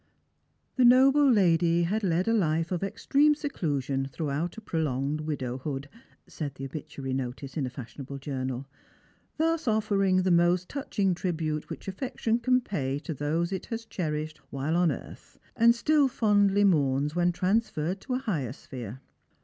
"The 0.77 0.83
noble 0.83 1.29
lady 1.31 1.83
had 1.83 2.01
led 2.03 2.27
a 2.27 2.33
life 2.33 2.71
of 2.71 2.81
extreme 2.83 3.35
seclusion 3.35 4.07
through 4.07 4.31
out 4.31 4.57
a 4.57 4.61
prolonged 4.61 5.21
widowhood," 5.21 5.87
said 6.25 6.55
the 6.55 6.65
obituary 6.65 7.13
notice 7.13 7.55
in 7.55 7.67
a 7.67 7.69
fashionable 7.69 8.17
journal;" 8.17 8.65
thus 9.37 9.67
offering 9.67 10.23
the 10.23 10.31
most 10.31 10.67
touching 10.67 11.13
tribute 11.13 11.69
which 11.69 11.87
affection 11.87 12.39
can 12.39 12.61
pay 12.61 12.97
to 12.97 13.13
those 13.13 13.51
it 13.51 13.67
has 13.67 13.85
cherished 13.85 14.39
while 14.49 14.75
on 14.75 14.91
earth, 14.91 15.37
and 15.55 15.75
still 15.75 16.07
fondly 16.07 16.63
mourns 16.63 17.15
when 17.15 17.31
transferred 17.31 18.01
to 18.01 18.15
a 18.15 18.25
higher 18.25 18.53
sphere. 18.53 19.01